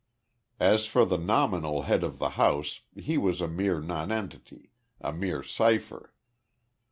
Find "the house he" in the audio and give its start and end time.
2.17-3.19